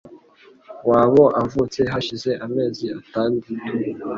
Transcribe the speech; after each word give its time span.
wabo 0.89 1.23
avutse 1.43 1.79
hashize 1.91 2.31
amezi 2.45 2.85
atandatu 2.99 3.51